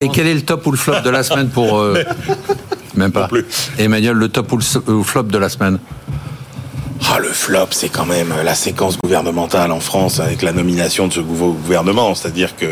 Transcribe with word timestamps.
Et 0.00 0.08
quel 0.08 0.26
est 0.26 0.34
le 0.34 0.42
top 0.42 0.66
ou 0.66 0.72
le 0.72 0.76
flop 0.76 1.00
de 1.04 1.10
la 1.10 1.22
semaine 1.22 1.48
pour... 1.48 1.78
euh, 1.78 2.02
Même 2.96 3.12
pas. 3.12 3.28
Emmanuel, 3.78 4.14
le 4.14 4.28
top 4.28 4.52
ou 4.52 4.58
le 4.58 5.02
flop 5.02 5.24
de 5.24 5.38
la 5.38 5.48
semaine? 5.48 5.78
Ah, 7.12 7.18
le 7.20 7.28
flop, 7.28 7.68
c'est 7.70 7.88
quand 7.88 8.06
même 8.06 8.32
la 8.44 8.54
séquence 8.54 8.98
gouvernementale 8.98 9.70
en 9.72 9.80
France 9.80 10.20
avec 10.20 10.42
la 10.42 10.52
nomination 10.52 11.08
de 11.08 11.12
ce 11.12 11.20
nouveau 11.20 11.52
gouvernement. 11.52 12.14
C'est-à-dire 12.14 12.56
que 12.56 12.66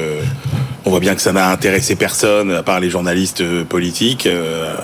on 0.84 0.90
voit 0.90 1.00
bien 1.00 1.14
que 1.14 1.20
ça 1.20 1.32
n'a 1.32 1.48
intéressé 1.50 1.94
personne 1.96 2.52
à 2.52 2.62
part 2.62 2.80
les 2.80 2.90
journalistes 2.90 3.40
euh, 3.40 3.64
politiques 3.64 4.26
euh, 4.26 4.74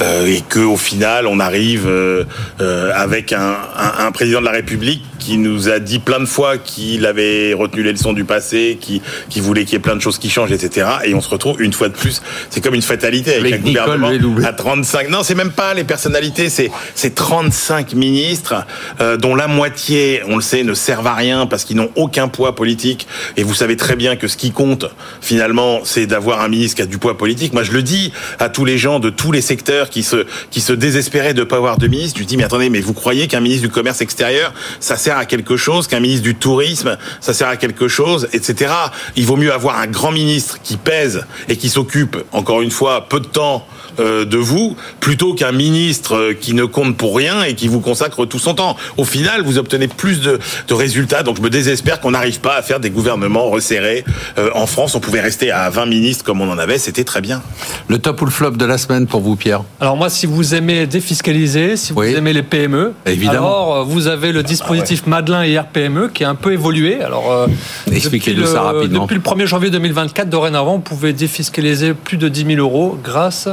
euh, 0.00 0.26
et 0.26 0.42
que 0.48 0.58
au 0.60 0.76
final 0.76 1.26
on 1.26 1.40
arrive 1.40 1.86
euh, 1.86 2.24
euh, 2.60 2.90
avec 2.94 3.32
un, 3.32 3.56
un- 3.76 4.06
un 4.06 4.12
président 4.12 4.40
de 4.40 4.46
la 4.46 4.52
République 4.52 5.02
qui 5.18 5.38
nous 5.38 5.68
a 5.68 5.78
dit 5.78 6.00
plein 6.00 6.18
de 6.18 6.24
fois 6.26 6.58
qu'il 6.58 7.06
avait 7.06 7.52
retenu 7.54 7.82
les 7.84 7.92
leçons 7.92 8.12
du 8.12 8.24
passé, 8.24 8.76
qui, 8.80 9.00
qui 9.30 9.40
voulait 9.40 9.64
qu'il 9.64 9.74
y 9.74 9.76
ait 9.76 9.78
plein 9.78 9.94
de 9.94 10.00
choses 10.00 10.18
qui 10.18 10.28
changent, 10.28 10.50
etc. 10.50 10.86
Et 11.04 11.14
on 11.14 11.20
se 11.20 11.28
retrouve 11.28 11.62
une 11.62 11.72
fois 11.72 11.88
de 11.88 11.94
plus, 11.94 12.20
c'est 12.50 12.60
comme 12.60 12.74
une 12.74 12.82
fatalité 12.82 13.34
avec, 13.36 13.52
Avec 13.52 13.64
un 13.64 13.68
Nicole 13.68 14.00
gouvernement 14.00 14.08
à 14.48 14.52
35. 14.52 15.08
Non, 15.10 15.22
c'est 15.22 15.36
même 15.36 15.52
pas 15.52 15.74
les 15.74 15.84
personnalités, 15.84 16.48
c'est 16.48 16.70
c'est 16.96 17.14
35 17.14 17.94
ministres 17.94 18.66
euh, 19.00 19.16
dont 19.16 19.36
la 19.36 19.46
moitié, 19.46 20.22
on 20.28 20.36
le 20.36 20.42
sait, 20.42 20.64
ne 20.64 20.74
servent 20.74 21.06
à 21.06 21.14
rien 21.14 21.46
parce 21.46 21.64
qu'ils 21.64 21.76
n'ont 21.76 21.90
aucun 21.94 22.26
poids 22.26 22.56
politique. 22.56 23.06
Et 23.36 23.44
vous 23.44 23.54
savez 23.54 23.76
très 23.76 23.94
bien 23.94 24.16
que 24.16 24.26
ce 24.26 24.36
qui 24.36 24.50
compte 24.50 24.86
finalement, 25.20 25.80
c'est 25.84 26.06
d'avoir 26.06 26.40
un 26.40 26.48
ministre 26.48 26.76
qui 26.76 26.82
a 26.82 26.86
du 26.86 26.98
poids 26.98 27.16
politique. 27.16 27.52
Moi, 27.52 27.62
je 27.62 27.70
le 27.72 27.82
dis 27.82 28.12
à 28.40 28.48
tous 28.48 28.64
les 28.64 28.76
gens 28.78 28.98
de 28.98 29.10
tous 29.10 29.30
les 29.30 29.40
secteurs 29.42 29.90
qui 29.90 30.02
se 30.02 30.24
qui 30.50 30.62
se 30.62 30.72
désespéraient 30.72 31.34
de 31.34 31.44
pas 31.44 31.56
avoir 31.56 31.76
de 31.76 31.86
ministre. 31.86 32.18
Je 32.18 32.24
dis 32.24 32.38
mais 32.38 32.44
attendez, 32.44 32.70
mais 32.70 32.80
vous 32.80 32.94
croyez 32.94 33.28
qu'un 33.28 33.40
ministre 33.40 33.66
du 33.66 33.72
commerce 33.72 34.00
extérieur, 34.00 34.54
ça 34.80 34.96
sert 34.96 35.18
à 35.18 35.26
quelque 35.26 35.58
chose, 35.58 35.86
qu'un 35.86 36.00
ministre 36.00 36.22
du 36.22 36.34
tourisme, 36.34 36.96
ça 37.20 37.34
sert 37.34 37.48
à 37.48 37.56
quelque 37.56 37.88
chose, 37.88 38.28
etc. 38.32 38.72
Il 39.16 39.26
vaut 39.26 39.36
mieux 39.36 39.52
avoir 39.52 39.78
un 39.78 39.86
grand 39.86 40.12
ministre 40.12 40.58
qui 40.62 40.78
pèse 40.78 41.26
et 41.48 41.56
qui 41.56 41.68
s'occupe, 41.68 42.16
encore 42.32 42.62
une 42.62 42.70
fois, 42.70 43.08
peu 43.08 43.20
de 43.20 43.26
temps 43.26 43.66
euh, 44.00 44.24
de 44.24 44.38
vous, 44.38 44.74
plutôt 45.00 45.34
qu'un 45.34 45.52
ministre 45.52 46.16
euh, 46.16 46.32
qui 46.32 46.54
ne 46.54 46.64
compte 46.64 46.96
pour 46.96 47.14
rien 47.14 47.42
et 47.42 47.54
qui 47.54 47.68
vous 47.68 47.80
consacre 47.80 48.24
tout 48.24 48.38
son 48.38 48.54
temps. 48.54 48.76
Au 48.96 49.04
final, 49.04 49.42
vous 49.42 49.58
obtenez 49.58 49.86
plus 49.86 50.20
de, 50.20 50.38
de 50.66 50.74
résultats. 50.74 51.22
Donc 51.22 51.36
je 51.36 51.42
me 51.42 51.50
désespère 51.50 52.00
qu'on 52.00 52.12
n'arrive 52.12 52.40
pas 52.40 52.56
à 52.56 52.62
faire 52.62 52.80
des 52.80 52.88
gouvernements 52.88 53.50
resserrés. 53.50 54.04
Euh, 54.38 54.50
en 54.54 54.66
France, 54.66 54.94
on 54.94 55.00
pouvait 55.00 55.20
rester 55.20 55.50
à 55.50 55.68
20 55.68 55.86
ministres 55.86 56.24
comme 56.24 56.40
on 56.40 56.50
en 56.50 56.56
avait, 56.56 56.78
c'était 56.78 57.04
très 57.04 57.20
bien. 57.20 57.42
Le 57.88 57.98
top 57.98 58.22
ou 58.22 58.24
le 58.24 58.30
flop 58.30 58.52
de 58.52 58.64
la 58.64 58.78
semaine 58.78 59.06
pour 59.06 59.20
vous, 59.20 59.31
Pierre 59.36 59.62
Alors 59.80 59.96
moi, 59.96 60.08
si 60.10 60.26
vous 60.26 60.54
aimez 60.54 60.86
défiscaliser, 60.86 61.76
si 61.76 61.92
vous 61.92 62.00
Oui. 62.00 62.14
aimez 62.14 62.32
les 62.32 62.42
PME, 62.42 62.92
Évidemment. 63.06 63.38
alors 63.38 63.76
euh, 63.76 63.82
vous 63.84 64.06
avez 64.06 64.32
le 64.32 64.42
dispositif 64.42 65.06
Madelin 65.06 65.42
et 65.42 65.58
RPME 65.58 66.08
qui 66.12 66.24
a 66.24 66.30
un 66.30 66.34
peu 66.34 66.52
évolué. 66.52 67.02
Alors 67.02 67.30
euh, 67.32 67.46
Expliquez-nous 67.90 68.40
depuis 68.42 68.52
ça 68.52 68.62
rapidement. 68.62 69.02
Depuis 69.02 69.14
le 69.16 69.20
1er 69.20 69.46
janvier 69.46 69.70
2024, 69.70 70.28
dorénavant, 70.28 70.74
vous 70.74 70.80
pouvez 70.80 71.12
défiscaliser 71.12 71.94
plus 71.94 72.16
de 72.16 72.28
10 72.28 72.46
000 72.56 72.58
euros 72.60 72.98
grâce 73.02 73.48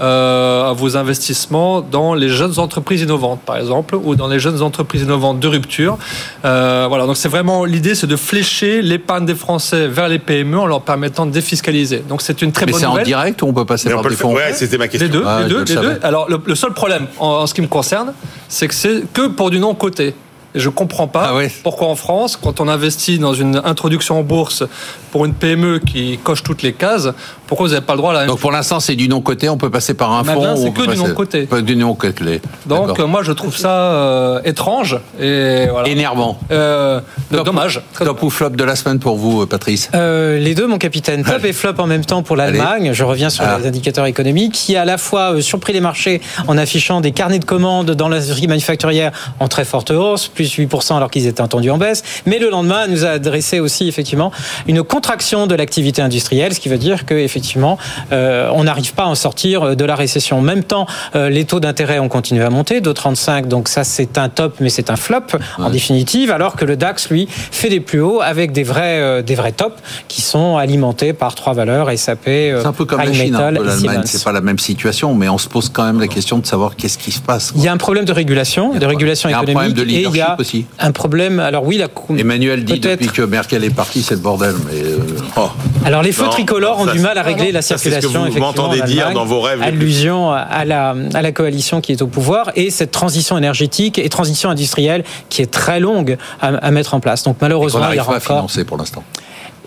à 0.00 0.72
vos 0.74 0.96
investissements 0.96 1.80
dans 1.82 2.14
les 2.14 2.28
jeunes 2.28 2.58
entreprises 2.58 3.02
innovantes, 3.02 3.40
par 3.44 3.56
exemple, 3.56 3.94
ou 3.96 4.14
dans 4.14 4.28
les 4.28 4.38
jeunes 4.38 4.62
entreprises 4.62 5.02
innovantes 5.02 5.40
de 5.40 5.48
rupture. 5.48 5.98
Euh, 6.44 6.86
voilà, 6.88 7.06
donc 7.06 7.16
c'est 7.16 7.28
vraiment 7.28 7.64
l'idée, 7.64 7.94
c'est 7.94 8.06
de 8.06 8.16
flécher 8.16 8.82
l'épargne 8.82 9.26
des 9.26 9.34
Français 9.34 9.86
vers 9.88 10.08
les 10.08 10.18
PME 10.18 10.58
en 10.58 10.66
leur 10.66 10.82
permettant 10.82 11.26
de 11.26 11.30
défiscaliser. 11.32 12.02
Donc 12.08 12.22
c'est 12.22 12.40
une 12.42 12.52
très 12.52 12.66
Mais 12.66 12.72
bonne 12.72 12.80
c'est 12.80 12.86
en 12.86 12.90
nouvelle. 12.90 13.04
direct 13.06 13.42
ou 13.42 13.46
on 13.46 13.52
peut 13.52 13.64
passer 13.64 13.88
Mais 13.88 13.94
par 13.94 14.08
des 14.08 14.16
fonds 14.16 14.34
Ouais, 14.34 14.52
c'était 14.54 14.78
ma 14.78 14.88
question. 14.88 15.06
Les 15.06 15.12
deux, 15.12 15.24
Ah, 15.26 15.40
les 15.42 15.48
deux, 15.48 15.58
le 15.58 15.64
les 15.64 15.74
savais. 15.74 15.94
deux. 15.94 16.00
Alors 16.02 16.28
le, 16.30 16.40
le 16.44 16.54
seul 16.54 16.72
problème 16.72 17.06
en, 17.18 17.26
en 17.28 17.46
ce 17.46 17.54
qui 17.54 17.60
me 17.60 17.66
concerne, 17.68 18.12
c'est 18.48 18.68
que 18.68 18.74
c'est 18.74 19.02
que 19.12 19.28
pour 19.28 19.50
du 19.50 19.58
non 19.58 19.74
coté. 19.74 20.14
Et 20.54 20.58
je 20.60 20.68
comprends 20.68 21.06
pas 21.06 21.26
Ah 21.30 21.34
ouais. 21.36 21.50
pourquoi 21.62 21.88
en 21.88 21.94
France, 21.94 22.36
quand 22.40 22.60
on 22.60 22.66
investit 22.68 23.18
dans 23.18 23.34
une 23.34 23.60
introduction 23.64 24.18
en 24.18 24.22
bourse 24.22 24.64
pour 25.12 25.24
une 25.24 25.34
PME 25.34 25.78
qui 25.78 26.18
coche 26.22 26.42
toutes 26.42 26.62
les 26.62 26.72
cases, 26.72 27.08
pourquoi 27.46 27.66
vous 27.66 27.72
n'avez 27.74 27.84
pas 27.84 27.92
le 27.94 27.98
droit 27.98 28.10
à 28.10 28.14
la 28.14 28.20
même 28.20 28.28
Donc 28.28 28.40
pour 28.40 28.50
l'instant, 28.52 28.80
c'est 28.80 28.94
du 28.96 29.08
non-coté, 29.08 29.48
on 29.48 29.56
peut 29.58 29.70
passer 29.70 29.94
par 29.94 30.12
un 30.12 30.22
Madelin, 30.22 30.56
fonds. 30.56 30.62
c'est 30.64 30.70
que 30.72 30.82
du. 30.82 31.46
Pas 31.46 31.60
du 31.62 31.76
non-coté. 31.76 32.40
Donc 32.66 32.98
moi 33.00 33.22
je 33.22 33.32
trouve 33.32 33.56
ça 33.56 33.70
euh, 33.70 34.40
étrange 34.44 34.98
et 35.20 35.66
voilà. 35.70 35.88
Énervant. 35.88 36.38
Euh, 36.50 37.00
Top- 37.32 37.44
dommage. 37.46 37.80
Top 37.98 38.22
ou 38.22 38.30
flop 38.30 38.50
de 38.50 38.64
la 38.64 38.76
semaine 38.76 38.98
pour 38.98 39.16
vous, 39.16 39.46
Patrice? 39.46 39.88
Euh, 39.94 40.38
les 40.38 40.54
deux, 40.54 40.66
mon 40.66 40.78
capitaine. 40.78 41.24
Top 41.24 41.44
et 41.44 41.52
flop 41.52 41.74
en 41.78 41.86
même 41.86 42.04
temps 42.04 42.22
pour 42.22 42.36
l'Allemagne. 42.36 42.92
Je 42.92 43.04
reviens 43.04 43.30
sur 43.30 43.44
Ah. 43.44 43.58
les 43.60 43.66
indicateurs 43.68 44.06
économiques 44.06 44.52
qui 44.52 44.76
a 44.76 44.82
à 44.82 44.84
la 44.84 44.98
fois 44.98 45.34
euh, 45.34 45.40
surpris 45.40 45.72
les 45.72 45.80
marchés 45.80 46.20
en 46.48 46.56
affichant 46.58 47.00
des 47.00 47.12
carnets 47.12 47.38
de 47.38 47.44
commandes 47.44 47.90
dans 47.92 48.08
l'industrie 48.08 48.46
manufacturière 48.48 49.12
en 49.40 49.48
très 49.48 49.64
forte 49.64 49.90
hausse, 49.90 50.28
plus 50.40 50.58
8% 50.58 50.96
alors 50.96 51.10
qu'ils 51.10 51.26
étaient 51.26 51.42
entendus 51.42 51.70
en 51.70 51.76
baisse. 51.76 52.02
Mais 52.24 52.38
le 52.38 52.48
lendemain 52.48 52.86
nous 52.86 53.04
a 53.04 53.10
adressé 53.10 53.60
aussi 53.60 53.88
effectivement 53.88 54.32
une 54.66 54.82
contraction 54.82 55.46
de 55.46 55.54
l'activité 55.54 56.00
industrielle, 56.00 56.54
ce 56.54 56.60
qui 56.60 56.70
veut 56.70 56.78
dire 56.78 57.04
que 57.04 57.14
effectivement 57.14 57.76
euh, 58.12 58.48
on 58.54 58.64
n'arrive 58.64 58.94
pas 58.94 59.02
à 59.02 59.06
en 59.06 59.14
sortir 59.14 59.62
euh, 59.62 59.74
de 59.74 59.84
la 59.84 59.94
récession. 59.94 60.38
En 60.38 60.42
même 60.42 60.64
temps, 60.64 60.86
euh, 61.14 61.28
les 61.28 61.44
taux 61.44 61.60
d'intérêt 61.60 61.98
ont 61.98 62.08
continué 62.08 62.42
à 62.42 62.48
monter, 62.48 62.80
de 62.80 62.90
35, 62.90 63.48
donc 63.48 63.68
ça 63.68 63.84
c'est 63.84 64.16
un 64.16 64.30
top, 64.30 64.56
mais 64.60 64.70
c'est 64.70 64.88
un 64.88 64.96
flop 64.96 65.36
en 65.58 65.68
définitive, 65.68 66.30
alors 66.30 66.56
que 66.56 66.64
le 66.64 66.76
DAX 66.76 67.10
lui 67.10 67.28
fait 67.30 67.68
des 67.68 67.80
plus 67.80 68.00
hauts 68.00 68.22
avec 68.22 68.52
des 68.52 68.62
vrais 68.62 68.98
euh, 69.00 69.22
des 69.22 69.34
vrais 69.34 69.52
tops 69.52 69.76
qui 70.08 70.22
sont 70.22 70.56
alimentés 70.56 71.12
par 71.12 71.34
trois 71.34 71.52
valeurs 71.52 71.90
SAP, 71.98 72.24
C'est 72.24 72.64
un 72.64 72.72
peu 72.72 72.86
comme 72.86 73.00
la 73.00 73.12
Chine, 73.12 73.34
un 73.34 73.50
Metal 73.50 73.56
peu 73.56 73.62
et 73.62 73.66
l'Allemagne. 73.66 74.02
C'est 74.06 74.24
pas 74.24 74.32
la 74.32 74.40
même 74.40 74.58
situation, 74.58 75.14
mais 75.14 75.28
on 75.28 75.38
se 75.38 75.48
pose 75.48 75.68
quand 75.68 75.84
même 75.84 76.00
la 76.00 76.08
question 76.08 76.38
de 76.38 76.46
savoir 76.46 76.76
qu'est-ce 76.76 76.96
qui 76.96 77.12
se 77.12 77.20
passe. 77.20 77.52
Il 77.56 77.62
y 77.62 77.68
a 77.68 77.72
un 77.72 77.76
problème 77.76 78.06
de 78.06 78.12
régulation, 78.12 78.72
de 78.74 78.86
régulation 78.86 79.28
a 79.28 79.32
économique, 79.32 79.78
et 79.78 79.82
il 79.82 80.16
y 80.16 80.20
leadership 80.20 80.29
a 80.36 80.40
aussi. 80.40 80.66
un 80.78 80.92
problème. 80.92 81.40
Alors 81.40 81.64
oui, 81.64 81.76
la 81.78 81.88
Emmanuel 82.18 82.64
dit 82.64 82.80
depuis 82.80 83.08
que 83.08 83.22
Merkel 83.22 83.64
est 83.64 83.74
partie, 83.74 84.02
c'est 84.02 84.14
le 84.14 84.20
bordel. 84.20 84.54
Mais 84.70 84.80
euh, 84.82 84.98
Oh. 85.36 85.48
Alors 85.84 86.02
les 86.02 86.12
feux 86.12 86.24
Non, 86.24 86.30
tricolores 86.30 86.80
ont 86.80 86.86
ça, 86.86 86.92
du 86.92 86.98
mal 86.98 87.16
à 87.16 87.22
régler 87.22 87.52
la 87.52 87.62
ça, 87.62 87.78
c'est 87.78 87.90
ce 87.90 87.94
que 87.96 88.00
circulation. 88.00 88.20
vous 88.20 88.26
effectivement, 88.26 88.46
m'entendez 88.48 88.82
en 88.82 88.84
dire 88.86 89.10
dans 89.12 89.24
vos 89.24 89.40
rêves 89.40 89.62
Allusion 89.62 90.32
à 90.32 90.64
la, 90.64 90.94
à 91.14 91.22
la 91.22 91.32
coalition 91.32 91.80
qui 91.80 91.92
est 91.92 92.02
au 92.02 92.06
pouvoir 92.06 92.50
et 92.56 92.70
cette 92.70 92.90
transition 92.90 93.38
énergétique 93.38 93.98
et 93.98 94.08
transition 94.08 94.50
industrielle 94.50 95.04
qui 95.28 95.42
est 95.42 95.50
très 95.50 95.78
longue 95.80 96.16
à, 96.40 96.48
à 96.48 96.70
mettre 96.70 96.94
en 96.94 97.00
place. 97.00 97.22
Donc 97.22 97.36
malheureusement, 97.40 97.86
il 97.90 97.96
y 97.96 98.00
aura 98.00 98.12
pas 98.12 98.16
à 98.16 98.20
financer 98.20 98.64
pour 98.64 98.76
l'instant. 98.76 99.04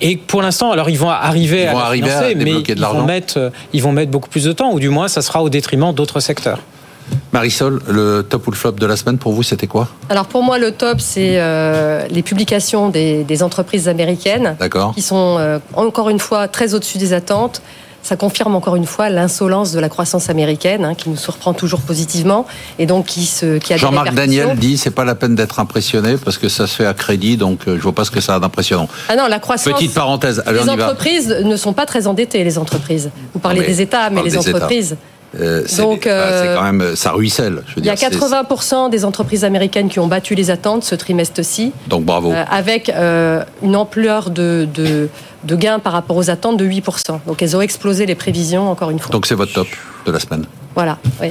Et 0.02 0.18
pour 0.18 0.42
l'instant, 0.42 0.72
alors 0.72 0.90
ils 0.90 0.98
vont 0.98 1.10
arriver 1.10 1.64
Ils 1.64 1.72
vont 1.72 1.78
à 1.80 1.84
arriver 1.84 2.10
à 2.12 2.24
financer, 2.24 2.36
mais 2.36 2.52
ils 2.68 2.82
vont 2.82 3.04
mettre, 3.06 3.38
euh, 3.38 3.50
ils 3.72 3.82
vont 3.82 3.92
mettre 3.94 4.12
beaucoup 4.12 4.28
plus 4.30 4.44
de 4.44 4.52
temps, 4.52 4.74
ou 4.74 4.80
du 4.80 4.90
moins, 4.90 5.08
ça 5.08 5.22
sera 5.22 5.42
au 5.42 5.50
détriment 5.50 5.94
d'autres 5.94 6.20
secteurs. 6.20 6.60
Marisol, 7.32 7.82
le 7.90 8.22
top 8.22 8.48
ou 8.48 8.52
le 8.52 8.56
flop 8.56 8.74
de 8.74 8.86
la 8.86 8.96
semaine 8.96 9.18
pour 9.18 9.34
vous, 9.34 9.44
c'était 9.44 9.68
quoi 9.68 9.88
Alors 10.10 10.26
pour 10.26 10.44
moi, 10.44 10.60
le 10.60 10.72
top, 10.72 11.02
c'est 11.02 11.40
euh, 11.40 12.06
les 12.10 12.22
publications 12.22 12.90
des, 12.90 13.24
des 13.24 13.44
entreprises 13.44 13.88
américaines 13.88 14.56
qui 14.94 15.02
sont 15.02 15.38
euh, 15.40 15.60
encore 15.74 16.10
une 16.10 16.20
fois 16.20 16.48
très 16.48 16.74
au-dessus 16.74 17.00
des 17.00 17.14
attentes. 17.14 17.62
Ça 18.04 18.18
confirme 18.18 18.54
encore 18.54 18.76
une 18.76 18.86
fois 18.86 19.10
l'insolence 19.10 19.72
de 19.72 19.80
la 19.80 19.88
croissance 19.88 20.30
américaine, 20.30 20.84
hein, 20.84 20.94
qui 20.94 21.10
nous 21.10 21.16
surprend 21.16 21.54
toujours 21.54 21.80
positivement, 21.80 22.46
et 22.78 22.86
donc 22.86 23.06
qui, 23.06 23.26
se, 23.26 23.60
qui 23.60 23.74
a 23.74 23.78
Jean-Marc. 23.78 24.14
Daniel 24.14 24.58
dit 24.58 24.78
c'est 24.78 24.92
pas 24.92 25.06
la 25.06 25.16
peine 25.16 25.36
d'être 25.36 25.62
impressionné 25.62 26.18
parce 26.18 26.38
que 26.38 26.50
ça 26.50 26.68
se 26.68 26.76
fait 26.76 26.86
à 26.86 26.94
crédit, 26.94 27.38
donc 27.38 27.62
euh, 27.66 27.78
je 27.78 27.82
vois 27.82 27.94
pas 27.94 28.04
ce 28.04 28.12
que 28.12 28.20
ça 28.20 28.36
a 28.36 28.40
d'impressionnant. 28.42 28.90
Ah 29.08 29.16
non, 29.16 29.28
la 29.28 29.40
croissance. 29.40 29.72
Petite 29.74 29.94
parenthèse, 29.94 30.44
allez, 30.46 30.60
les 30.60 30.70
entreprises 30.70 31.30
ne 31.30 31.56
sont 31.56 31.72
pas 31.72 31.86
très 31.86 32.06
endettées, 32.06 32.44
les 32.44 32.58
entreprises. 32.58 33.10
Vous 33.34 33.40
parlez 33.40 33.62
mais 33.62 33.68
des 33.68 33.82
États, 33.82 34.10
mais 34.10 34.22
les 34.22 34.36
États. 34.36 34.68
Euh, 35.40 35.64
Donc, 35.78 36.06
bah, 36.06 36.28
c'est 36.30 36.48
euh, 36.48 36.56
quand 36.56 36.64
même 36.72 36.96
ça 36.96 37.12
ruisselle. 37.12 37.64
Je 37.68 37.76
veux 37.76 37.82
Il 37.82 37.86
y 37.86 37.90
a 37.90 37.96
dire, 37.96 38.10
c'est- 38.12 38.18
80% 38.18 38.90
des 38.90 39.04
entreprises 39.06 39.44
américaines 39.46 39.90
qui 39.90 40.00
ont 40.00 40.08
battu 40.08 40.36
les 40.36 40.52
attentes 40.52 40.84
ce 40.84 40.96
trimestre-ci. 40.96 41.72
Donc 41.88 42.04
bravo. 42.06 42.32
Euh, 42.32 42.44
avec 42.52 42.90
euh, 42.90 43.44
une 43.64 43.76
ampleur 43.76 44.30
de, 44.30 44.68
de, 44.74 45.10
de 45.44 45.56
gains 45.56 45.80
par 45.80 45.94
rapport 45.94 46.18
aux 46.18 46.30
attentes 46.30 46.58
de 46.58 46.66
8%. 46.66 47.20
Donc 47.26 47.42
elles 47.42 47.56
ont 47.58 47.62
explosé 47.62 48.06
les 48.06 48.16
prévisions, 48.16 48.70
encore 48.70 48.90
une 48.92 49.00
fois. 49.00 49.12
Donc 49.12 49.26
c'est 49.26 49.36
votre 49.36 49.54
top 49.54 49.68
de 50.06 50.12
la 50.12 50.20
semaine. 50.20 50.46
Voilà. 50.76 50.98
oui. 51.22 51.30